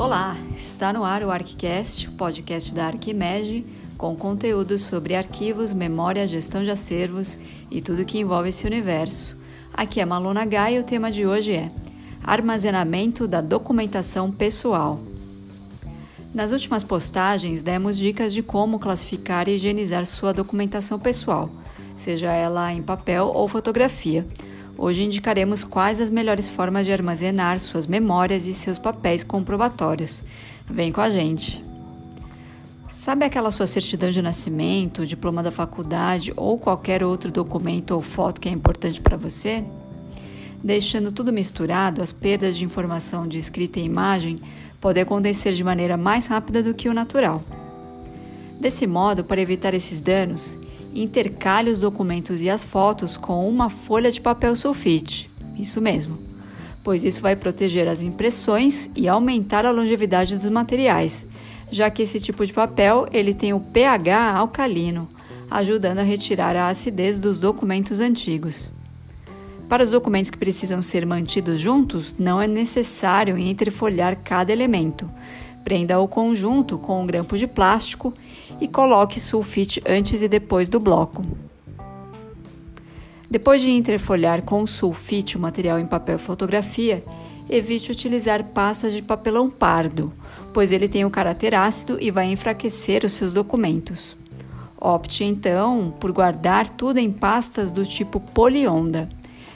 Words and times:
Olá, 0.00 0.34
está 0.56 0.94
no 0.94 1.04
ar 1.04 1.22
o 1.22 1.30
ArcCast, 1.30 2.08
o 2.08 2.12
podcast 2.12 2.72
da 2.72 2.86
Arquimed, 2.86 3.66
com 3.98 4.16
conteúdo 4.16 4.78
sobre 4.78 5.14
arquivos, 5.14 5.74
memória, 5.74 6.26
gestão 6.26 6.64
de 6.64 6.70
acervos 6.70 7.38
e 7.70 7.82
tudo 7.82 8.06
que 8.06 8.18
envolve 8.18 8.48
esse 8.48 8.66
universo. 8.66 9.36
Aqui 9.74 10.00
é 10.00 10.06
Malona 10.06 10.46
Gai 10.46 10.76
e 10.76 10.78
o 10.78 10.84
tema 10.84 11.10
de 11.10 11.26
hoje 11.26 11.52
é 11.52 11.70
Armazenamento 12.24 13.28
da 13.28 13.42
documentação 13.42 14.32
pessoal. 14.32 14.98
Nas 16.32 16.50
últimas 16.50 16.82
postagens, 16.82 17.62
demos 17.62 17.98
dicas 17.98 18.32
de 18.32 18.42
como 18.42 18.78
classificar 18.78 19.50
e 19.50 19.56
higienizar 19.56 20.06
sua 20.06 20.32
documentação 20.32 20.98
pessoal, 20.98 21.50
seja 21.94 22.32
ela 22.32 22.72
em 22.72 22.82
papel 22.82 23.30
ou 23.34 23.46
fotografia. 23.46 24.26
Hoje 24.82 25.02
indicaremos 25.02 25.62
quais 25.62 26.00
as 26.00 26.08
melhores 26.08 26.48
formas 26.48 26.86
de 26.86 26.92
armazenar 26.92 27.60
suas 27.60 27.86
memórias 27.86 28.46
e 28.46 28.54
seus 28.54 28.78
papéis 28.78 29.22
comprobatórios. 29.22 30.24
Vem 30.66 30.90
com 30.90 31.02
a 31.02 31.10
gente! 31.10 31.62
Sabe 32.90 33.26
aquela 33.26 33.50
sua 33.50 33.66
certidão 33.66 34.10
de 34.10 34.22
nascimento, 34.22 35.06
diploma 35.06 35.42
da 35.42 35.50
faculdade 35.50 36.32
ou 36.34 36.58
qualquer 36.58 37.04
outro 37.04 37.30
documento 37.30 37.90
ou 37.90 38.00
foto 38.00 38.40
que 38.40 38.48
é 38.48 38.52
importante 38.52 39.02
para 39.02 39.18
você? 39.18 39.62
Deixando 40.64 41.12
tudo 41.12 41.30
misturado, 41.30 42.00
as 42.00 42.10
perdas 42.10 42.56
de 42.56 42.64
informação 42.64 43.28
de 43.28 43.36
escrita 43.36 43.78
e 43.78 43.84
imagem 43.84 44.40
podem 44.80 45.02
acontecer 45.02 45.52
de 45.52 45.62
maneira 45.62 45.98
mais 45.98 46.26
rápida 46.26 46.62
do 46.62 46.72
que 46.72 46.88
o 46.88 46.94
natural. 46.94 47.44
Desse 48.58 48.86
modo, 48.86 49.24
para 49.24 49.42
evitar 49.42 49.74
esses 49.74 50.00
danos, 50.00 50.56
intercale 50.94 51.70
os 51.70 51.80
documentos 51.80 52.42
e 52.42 52.50
as 52.50 52.64
fotos 52.64 53.16
com 53.16 53.48
uma 53.48 53.68
folha 53.68 54.10
de 54.10 54.20
papel 54.20 54.54
sulfite. 54.56 55.30
Isso 55.58 55.80
mesmo, 55.80 56.18
pois 56.82 57.04
isso 57.04 57.20
vai 57.20 57.36
proteger 57.36 57.88
as 57.88 58.02
impressões 58.02 58.90
e 58.96 59.08
aumentar 59.08 59.66
a 59.66 59.70
longevidade 59.70 60.36
dos 60.38 60.48
materiais, 60.48 61.26
já 61.70 61.90
que 61.90 62.02
esse 62.02 62.18
tipo 62.18 62.44
de 62.44 62.52
papel 62.52 63.06
ele 63.12 63.34
tem 63.34 63.52
o 63.52 63.60
pH 63.60 64.34
alcalino, 64.34 65.08
ajudando 65.50 65.98
a 65.98 66.04
retirar 66.04 66.56
a 66.56 66.68
acidez 66.68 67.18
dos 67.18 67.40
documentos 67.40 68.00
antigos. 68.00 68.70
Para 69.68 69.84
os 69.84 69.92
documentos 69.92 70.30
que 70.30 70.38
precisam 70.38 70.82
ser 70.82 71.06
mantidos 71.06 71.60
juntos, 71.60 72.14
não 72.18 72.42
é 72.42 72.48
necessário 72.48 73.38
entrefolhar 73.38 74.16
cada 74.16 74.50
elemento, 74.50 75.08
Prenda 75.64 76.00
o 76.00 76.08
conjunto 76.08 76.78
com 76.78 77.02
um 77.02 77.06
grampo 77.06 77.36
de 77.36 77.46
plástico 77.46 78.14
e 78.60 78.66
coloque 78.66 79.20
sulfite 79.20 79.82
antes 79.86 80.22
e 80.22 80.28
depois 80.28 80.68
do 80.68 80.80
bloco. 80.80 81.24
Depois 83.30 83.62
de 83.62 83.70
interfolhar 83.70 84.42
com 84.42 84.66
sulfite 84.66 85.36
o 85.36 85.40
material 85.40 85.78
em 85.78 85.86
papel 85.86 86.18
fotografia, 86.18 87.04
evite 87.48 87.92
utilizar 87.92 88.44
pastas 88.44 88.92
de 88.92 89.02
papelão 89.02 89.48
pardo, 89.48 90.12
pois 90.52 90.72
ele 90.72 90.88
tem 90.88 91.04
um 91.04 91.10
caráter 91.10 91.54
ácido 91.54 91.96
e 92.00 92.10
vai 92.10 92.26
enfraquecer 92.26 93.04
os 93.04 93.12
seus 93.12 93.32
documentos. 93.32 94.16
Opte 94.80 95.24
então 95.24 95.94
por 96.00 96.10
guardar 96.10 96.68
tudo 96.68 96.98
em 96.98 97.12
pastas 97.12 97.70
do 97.70 97.84
tipo 97.84 98.18
polionda 98.18 99.08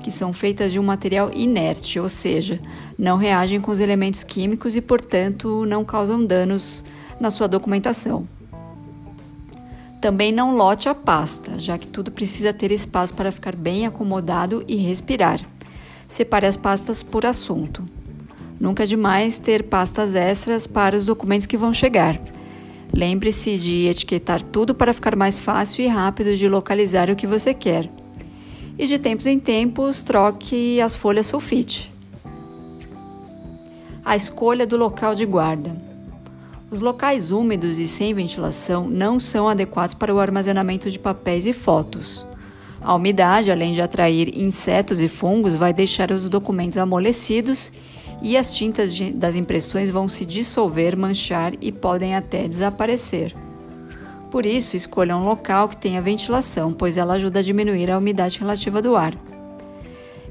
que 0.00 0.10
são 0.10 0.32
feitas 0.32 0.72
de 0.72 0.78
um 0.78 0.82
material 0.82 1.30
inerte, 1.32 1.98
ou 1.98 2.08
seja, 2.08 2.60
não 2.98 3.16
reagem 3.16 3.60
com 3.60 3.70
os 3.70 3.80
elementos 3.80 4.22
químicos 4.22 4.76
e, 4.76 4.80
portanto, 4.80 5.64
não 5.66 5.84
causam 5.84 6.24
danos 6.24 6.84
na 7.20 7.30
sua 7.30 7.46
documentação. 7.46 8.26
Também 10.00 10.30
não 10.30 10.56
lote 10.56 10.88
a 10.88 10.94
pasta, 10.94 11.58
já 11.58 11.76
que 11.78 11.88
tudo 11.88 12.12
precisa 12.12 12.52
ter 12.52 12.70
espaço 12.70 13.14
para 13.14 13.32
ficar 13.32 13.56
bem 13.56 13.86
acomodado 13.86 14.62
e 14.68 14.76
respirar. 14.76 15.40
Separe 16.06 16.46
as 16.46 16.56
pastas 16.56 17.02
por 17.02 17.26
assunto. 17.26 17.82
Nunca 18.60 18.84
é 18.84 18.86
demais 18.86 19.38
ter 19.38 19.64
pastas 19.64 20.14
extras 20.14 20.66
para 20.66 20.96
os 20.96 21.06
documentos 21.06 21.46
que 21.46 21.56
vão 21.56 21.72
chegar. 21.72 22.20
Lembre-se 22.92 23.58
de 23.58 23.86
etiquetar 23.86 24.42
tudo 24.42 24.74
para 24.74 24.92
ficar 24.92 25.16
mais 25.16 25.38
fácil 25.38 25.84
e 25.84 25.88
rápido 25.88 26.36
de 26.36 26.48
localizar 26.48 27.10
o 27.10 27.16
que 27.16 27.26
você 27.26 27.52
quer 27.52 27.90
e 28.78 28.86
de 28.86 28.98
tempos 28.98 29.26
em 29.26 29.38
tempos 29.38 30.02
troque 30.02 30.80
as 30.80 30.94
folhas 30.94 31.26
sulfite. 31.26 31.92
A 34.04 34.14
escolha 34.14 34.66
do 34.66 34.76
local 34.76 35.14
de 35.14 35.24
guarda. 35.24 35.76
Os 36.70 36.80
locais 36.80 37.30
úmidos 37.30 37.78
e 37.78 37.86
sem 37.86 38.12
ventilação 38.12 38.88
não 38.88 39.20
são 39.20 39.48
adequados 39.48 39.94
para 39.94 40.14
o 40.14 40.18
armazenamento 40.18 40.90
de 40.90 40.98
papéis 40.98 41.46
e 41.46 41.52
fotos. 41.52 42.26
A 42.80 42.94
umidade, 42.94 43.50
além 43.50 43.72
de 43.72 43.80
atrair 43.80 44.36
insetos 44.36 45.00
e 45.00 45.08
fungos, 45.08 45.54
vai 45.54 45.72
deixar 45.72 46.10
os 46.10 46.28
documentos 46.28 46.78
amolecidos 46.78 47.72
e 48.22 48.36
as 48.36 48.54
tintas 48.54 48.98
das 49.14 49.36
impressões 49.36 49.90
vão 49.90 50.08
se 50.08 50.24
dissolver, 50.24 50.96
manchar 50.96 51.52
e 51.60 51.70
podem 51.72 52.14
até 52.14 52.46
desaparecer. 52.48 53.45
Por 54.30 54.44
isso, 54.44 54.76
escolha 54.76 55.16
um 55.16 55.24
local 55.24 55.68
que 55.68 55.76
tenha 55.76 56.02
ventilação, 56.02 56.72
pois 56.72 56.96
ela 56.96 57.14
ajuda 57.14 57.38
a 57.38 57.42
diminuir 57.42 57.90
a 57.90 57.98
umidade 57.98 58.38
relativa 58.38 58.82
do 58.82 58.96
ar. 58.96 59.14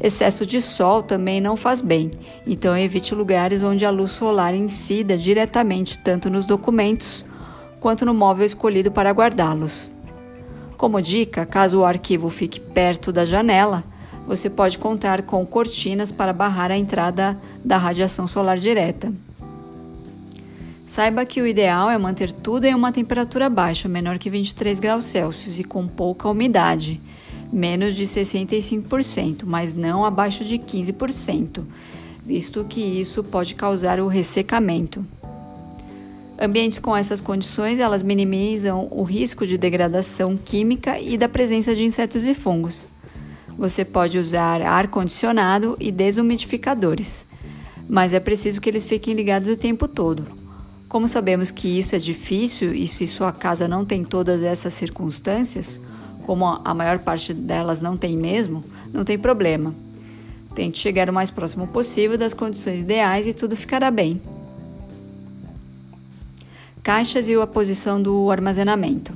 Excesso 0.00 0.44
de 0.44 0.60
sol 0.60 1.02
também 1.02 1.40
não 1.40 1.56
faz 1.56 1.80
bem, 1.80 2.10
então 2.46 2.76
evite 2.76 3.14
lugares 3.14 3.62
onde 3.62 3.86
a 3.86 3.90
luz 3.90 4.10
solar 4.10 4.54
incida 4.54 5.16
diretamente 5.16 5.98
tanto 6.00 6.28
nos 6.28 6.46
documentos 6.46 7.24
quanto 7.78 8.04
no 8.04 8.12
móvel 8.12 8.44
escolhido 8.44 8.90
para 8.90 9.12
guardá-los. 9.12 9.88
Como 10.76 11.00
dica, 11.00 11.46
caso 11.46 11.80
o 11.80 11.84
arquivo 11.84 12.28
fique 12.28 12.58
perto 12.58 13.12
da 13.12 13.24
janela, 13.24 13.84
você 14.26 14.50
pode 14.50 14.78
contar 14.78 15.22
com 15.22 15.44
cortinas 15.46 16.10
para 16.10 16.32
barrar 16.32 16.70
a 16.70 16.76
entrada 16.76 17.38
da 17.64 17.76
radiação 17.76 18.26
solar 18.26 18.58
direta. 18.58 19.12
Saiba 20.86 21.24
que 21.24 21.40
o 21.40 21.46
ideal 21.46 21.88
é 21.88 21.96
manter 21.96 22.30
tudo 22.30 22.66
em 22.66 22.74
uma 22.74 22.92
temperatura 22.92 23.48
baixa, 23.48 23.88
menor 23.88 24.18
que 24.18 24.28
23 24.28 24.78
graus 24.80 25.06
Celsius 25.06 25.58
e 25.58 25.64
com 25.64 25.86
pouca 25.88 26.28
umidade, 26.28 27.00
menos 27.50 27.94
de 27.94 28.04
65%, 28.04 29.44
mas 29.46 29.72
não 29.72 30.04
abaixo 30.04 30.44
de 30.44 30.58
15%, 30.58 31.64
visto 32.22 32.66
que 32.68 32.82
isso 32.82 33.24
pode 33.24 33.54
causar 33.54 33.98
o 33.98 34.08
ressecamento. 34.08 35.06
Ambientes 36.38 36.78
com 36.78 36.94
essas 36.94 37.20
condições, 37.20 37.78
elas 37.78 38.02
minimizam 38.02 38.86
o 38.90 39.04
risco 39.04 39.46
de 39.46 39.56
degradação 39.56 40.36
química 40.36 41.00
e 41.00 41.16
da 41.16 41.30
presença 41.30 41.74
de 41.74 41.82
insetos 41.82 42.24
e 42.24 42.34
fungos. 42.34 42.86
Você 43.56 43.86
pode 43.86 44.18
usar 44.18 44.60
ar 44.60 44.88
condicionado 44.88 45.78
e 45.80 45.90
desumidificadores, 45.90 47.26
mas 47.88 48.12
é 48.12 48.20
preciso 48.20 48.60
que 48.60 48.68
eles 48.68 48.84
fiquem 48.84 49.14
ligados 49.14 49.50
o 49.50 49.56
tempo 49.56 49.88
todo 49.88 50.43
como 50.94 51.08
sabemos 51.08 51.50
que 51.50 51.66
isso 51.66 51.96
é 51.96 51.98
difícil 51.98 52.72
e 52.72 52.86
se 52.86 53.04
sua 53.04 53.32
casa 53.32 53.66
não 53.66 53.84
tem 53.84 54.04
todas 54.04 54.44
essas 54.44 54.74
circunstâncias, 54.74 55.80
como 56.22 56.46
a 56.46 56.72
maior 56.72 57.00
parte 57.00 57.34
delas 57.34 57.82
não 57.82 57.96
tem 57.96 58.16
mesmo, 58.16 58.62
não 58.92 59.02
tem 59.02 59.18
problema. 59.18 59.74
Tente 60.54 60.78
chegar 60.78 61.10
o 61.10 61.12
mais 61.12 61.32
próximo 61.32 61.66
possível 61.66 62.16
das 62.16 62.32
condições 62.32 62.82
ideais 62.82 63.26
e 63.26 63.34
tudo 63.34 63.56
ficará 63.56 63.90
bem. 63.90 64.22
Caixas 66.80 67.28
e 67.28 67.34
a 67.34 67.44
posição 67.44 68.00
do 68.00 68.30
armazenamento. 68.30 69.12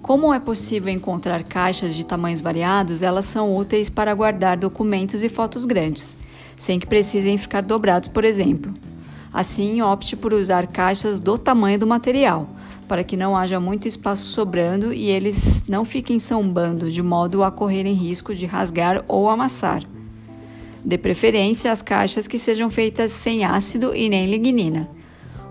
Como 0.00 0.32
é 0.32 0.38
possível 0.38 0.92
encontrar 0.94 1.42
caixas 1.42 1.96
de 1.96 2.06
tamanhos 2.06 2.40
variados, 2.40 3.02
elas 3.02 3.24
são 3.24 3.56
úteis 3.56 3.90
para 3.90 4.14
guardar 4.14 4.56
documentos 4.56 5.20
e 5.24 5.28
fotos 5.28 5.64
grandes, 5.64 6.16
sem 6.56 6.78
que 6.78 6.86
precisem 6.86 7.36
ficar 7.36 7.62
dobrados, 7.62 8.08
por 8.08 8.24
exemplo. 8.24 8.72
Assim, 9.32 9.82
opte 9.82 10.16
por 10.16 10.32
usar 10.32 10.66
caixas 10.66 11.20
do 11.20 11.36
tamanho 11.36 11.78
do 11.78 11.86
material, 11.86 12.48
para 12.88 13.04
que 13.04 13.16
não 13.16 13.36
haja 13.36 13.60
muito 13.60 13.86
espaço 13.86 14.24
sobrando 14.24 14.92
e 14.92 15.10
eles 15.10 15.62
não 15.68 15.84
fiquem 15.84 16.18
sambando 16.18 16.90
de 16.90 17.02
modo 17.02 17.44
a 17.44 17.50
correrem 17.50 17.94
risco 17.94 18.34
de 18.34 18.46
rasgar 18.46 19.04
ou 19.06 19.28
amassar. 19.28 19.82
De 20.84 20.96
preferência, 20.96 21.70
as 21.70 21.82
caixas 21.82 22.26
que 22.26 22.38
sejam 22.38 22.70
feitas 22.70 23.12
sem 23.12 23.44
ácido 23.44 23.94
e 23.94 24.08
nem 24.08 24.26
lignina. 24.26 24.88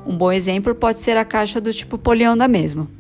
Um 0.06 0.18
bom 0.18 0.32
exemplo 0.32 0.74
pode 0.74 1.00
ser 1.00 1.18
a 1.18 1.26
caixa 1.26 1.62
do 1.62 1.72
tipo 1.72 1.98
polianda 1.98 2.48
mesmo. 2.48 2.97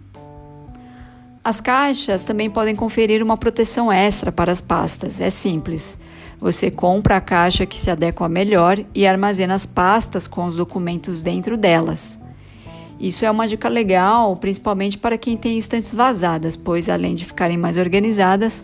As 1.48 1.62
caixas 1.62 2.26
também 2.26 2.50
podem 2.50 2.76
conferir 2.76 3.24
uma 3.24 3.38
proteção 3.38 3.90
extra 3.90 4.34
para 4.34 4.52
as 4.52 4.60
pastas. 4.60 5.22
É 5.22 5.30
simples. 5.30 5.98
Você 6.42 6.70
compra 6.70 7.16
a 7.16 7.22
caixa 7.22 7.66
que 7.66 7.80
se 7.80 7.90
adequa 7.90 8.28
melhor 8.28 8.78
e 8.94 9.08
armazena 9.08 9.54
as 9.54 9.66
pastas 9.66 10.28
com 10.28 10.44
os 10.44 10.58
documentos 10.58 11.22
dentro 11.22 11.56
delas. 11.56 12.20
Isso 13.00 13.24
é 13.24 13.32
uma 13.32 13.48
dica 13.48 13.70
legal, 13.70 14.36
principalmente 14.36 14.98
para 14.98 15.18
quem 15.18 15.38
tem 15.38 15.58
estantes 15.58 15.94
vazadas, 15.94 16.58
pois 16.58 16.90
além 16.90 17.16
de 17.16 17.24
ficarem 17.24 17.58
mais 17.58 17.78
organizadas, 17.78 18.62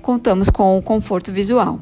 contamos 0.00 0.48
com 0.48 0.78
o 0.78 0.82
conforto 0.82 1.32
visual. 1.32 1.80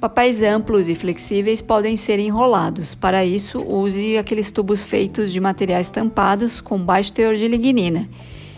Papéis 0.00 0.42
amplos 0.42 0.88
e 0.88 0.96
flexíveis 0.96 1.62
podem 1.62 1.96
ser 1.96 2.18
enrolados. 2.18 2.96
Para 2.96 3.24
isso, 3.24 3.60
use 3.60 4.18
aqueles 4.18 4.50
tubos 4.50 4.82
feitos 4.82 5.30
de 5.30 5.38
materiais 5.38 5.88
tampados 5.88 6.60
com 6.60 6.76
baixo 6.76 7.12
teor 7.12 7.36
de 7.36 7.46
lignina 7.46 8.08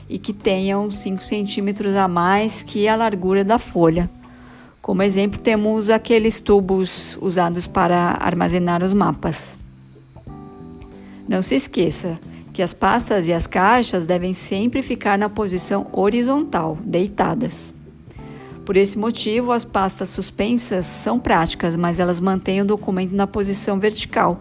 e 0.08 0.18
que 0.18 0.32
tenham 0.32 0.90
5 0.90 1.22
centímetros 1.22 1.94
a 1.94 2.08
mais 2.08 2.62
que 2.62 2.88
a 2.88 2.96
largura 2.96 3.44
da 3.44 3.58
folha. 3.58 4.10
Como 4.80 5.02
exemplo, 5.02 5.38
temos 5.38 5.90
aqueles 5.90 6.40
tubos 6.40 7.18
usados 7.20 7.66
para 7.66 8.16
armazenar 8.20 8.82
os 8.82 8.92
mapas. 8.92 9.58
Não 11.28 11.42
se 11.42 11.56
esqueça 11.56 12.18
que 12.54 12.62
as 12.62 12.72
pastas 12.72 13.28
e 13.28 13.32
as 13.32 13.46
caixas 13.46 14.06
devem 14.06 14.32
sempre 14.32 14.82
ficar 14.82 15.18
na 15.18 15.28
posição 15.28 15.86
horizontal, 15.92 16.78
deitadas. 16.82 17.74
Por 18.64 18.76
esse 18.76 18.98
motivo, 18.98 19.52
as 19.52 19.64
pastas 19.64 20.08
suspensas 20.08 20.86
são 20.86 21.18
práticas, 21.18 21.76
mas 21.76 22.00
elas 22.00 22.18
mantêm 22.18 22.60
o 22.60 22.64
documento 22.64 23.14
na 23.14 23.26
posição 23.26 23.78
vertical, 23.78 24.40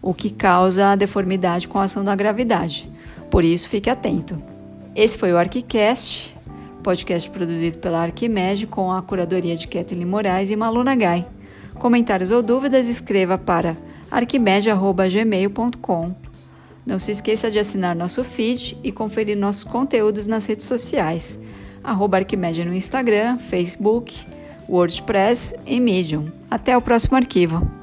o 0.00 0.14
que 0.14 0.30
causa 0.30 0.92
a 0.92 0.96
deformidade 0.96 1.68
com 1.68 1.78
a 1.78 1.82
ação 1.82 2.02
da 2.02 2.14
gravidade. 2.14 2.90
Por 3.30 3.44
isso, 3.44 3.68
fique 3.68 3.90
atento. 3.90 4.40
Esse 4.98 5.16
foi 5.16 5.32
o 5.32 5.38
ArquiCast, 5.38 6.36
podcast 6.82 7.30
produzido 7.30 7.78
pela 7.78 8.02
Arquimed 8.02 8.66
com 8.66 8.90
a 8.90 9.00
curadoria 9.00 9.54
de 9.54 9.68
Kathleen 9.68 10.04
Moraes 10.04 10.50
e 10.50 10.56
Maluna 10.56 10.96
Gai. 10.96 11.24
Comentários 11.78 12.32
ou 12.32 12.42
dúvidas, 12.42 12.88
escreva 12.88 13.38
para 13.38 13.76
arquimed.gmail.com. 14.10 16.14
Não 16.84 16.98
se 16.98 17.12
esqueça 17.12 17.48
de 17.48 17.60
assinar 17.60 17.94
nosso 17.94 18.24
feed 18.24 18.76
e 18.82 18.90
conferir 18.90 19.36
nossos 19.36 19.62
conteúdos 19.62 20.26
nas 20.26 20.46
redes 20.46 20.66
sociais 20.66 21.38
arroba 21.84 22.16
Arquimedia 22.16 22.64
no 22.64 22.74
Instagram, 22.74 23.38
Facebook, 23.38 24.26
WordPress 24.68 25.54
e 25.64 25.78
Medium. 25.78 26.32
Até 26.50 26.76
o 26.76 26.82
próximo 26.82 27.16
arquivo. 27.16 27.77